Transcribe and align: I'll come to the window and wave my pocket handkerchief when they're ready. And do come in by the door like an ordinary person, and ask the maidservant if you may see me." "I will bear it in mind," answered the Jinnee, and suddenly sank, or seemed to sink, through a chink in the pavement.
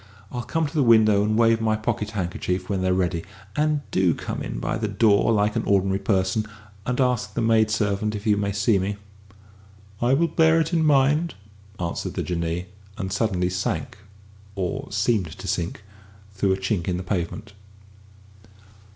I'll 0.31 0.41
come 0.41 0.65
to 0.65 0.73
the 0.73 0.81
window 0.81 1.23
and 1.23 1.37
wave 1.37 1.61
my 1.61 1.75
pocket 1.75 2.09
handkerchief 2.17 2.67
when 2.67 2.81
they're 2.81 2.91
ready. 2.91 3.23
And 3.55 3.81
do 3.91 4.15
come 4.15 4.41
in 4.41 4.57
by 4.57 4.79
the 4.79 4.87
door 4.87 5.31
like 5.31 5.55
an 5.55 5.61
ordinary 5.67 5.99
person, 5.99 6.47
and 6.87 6.99
ask 6.99 7.35
the 7.35 7.41
maidservant 7.43 8.15
if 8.15 8.25
you 8.25 8.35
may 8.35 8.51
see 8.51 8.79
me." 8.79 8.95
"I 10.01 10.15
will 10.15 10.27
bear 10.27 10.59
it 10.59 10.73
in 10.73 10.83
mind," 10.83 11.35
answered 11.79 12.15
the 12.15 12.23
Jinnee, 12.23 12.65
and 12.97 13.13
suddenly 13.13 13.51
sank, 13.51 13.99
or 14.55 14.91
seemed 14.91 15.37
to 15.37 15.47
sink, 15.47 15.83
through 16.33 16.53
a 16.53 16.57
chink 16.57 16.87
in 16.87 16.97
the 16.97 17.03
pavement. 17.03 17.53